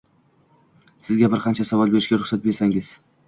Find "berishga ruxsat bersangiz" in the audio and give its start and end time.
1.93-2.93